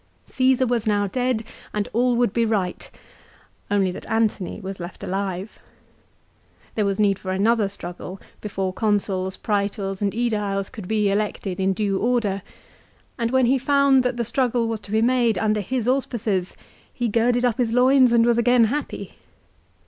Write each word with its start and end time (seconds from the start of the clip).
Csesar 0.27 0.67
was 0.67 0.87
now 0.87 1.05
dead 1.05 1.43
and 1.75 1.87
all 1.93 2.15
would 2.15 2.33
be 2.33 2.43
right, 2.43 2.89
only 3.69 3.91
that 3.91 4.09
Antony 4.09 4.59
was 4.59 4.79
left 4.79 5.03
alive. 5.03 5.59
There 6.73 6.85
was 6.87 6.99
need 6.99 7.19
for 7.19 7.29
another 7.29 7.69
struggle 7.69 8.19
before 8.41 8.73
Consuls, 8.73 9.37
Praetors, 9.37 10.01
and 10.01 10.11
^Ediles 10.11 10.71
could 10.71 10.87
be 10.87 11.11
elected 11.11 11.59
in 11.59 11.73
due 11.73 11.99
order; 11.99 12.41
and 13.19 13.29
when 13.29 13.45
he 13.45 13.59
found 13.59 14.01
that 14.01 14.17
the 14.17 14.25
struggle 14.25 14.67
was 14.67 14.79
to 14.79 14.91
be 14.91 15.03
made 15.03 15.37
under 15.37 15.61
his 15.61 15.87
auspices, 15.87 16.55
he 16.91 17.07
girded 17.07 17.45
up 17.45 17.59
his 17.59 17.71
loins 17.71 18.11
and 18.11 18.25
was 18.25 18.39
again 18.39 18.63
happy. 18.73 19.17